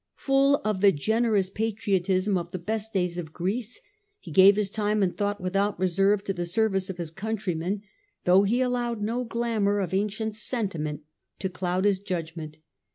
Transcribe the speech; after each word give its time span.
Full 0.15 0.55
of 0.65 0.81
the 0.81 0.91
generous 0.91 1.51
patriotism 1.51 2.35
of 2.35 2.51
the 2.51 2.57
best 2.57 2.91
days 2.91 3.19
of 3.19 3.31
Greece, 3.33 3.79
he 4.19 4.31
gave 4.31 4.55
his 4.55 4.71
time 4.71 5.03
and 5.03 5.15
thought 5.15 5.39
without 5.39 5.79
reserve 5.79 6.23
to 6.23 6.33
the 6.33 6.47
service 6.47 6.89
of 6.89 6.97
his 6.97 7.11
countrymen, 7.11 7.83
though 8.23 8.41
he 8.41 8.61
allowed 8.61 9.03
no 9.03 9.23
glamour 9.23 9.79
of 9.79 9.93
ancient 9.93 10.35
sentiment 10.35 11.03
to 11.37 11.49
cloud 11.49 11.85
his 11.85 11.99
judgment. 11.99 12.57